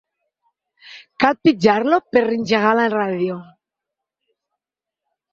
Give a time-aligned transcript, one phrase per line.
[1.23, 3.35] Cal pitjar-lo per engegar la ràdio.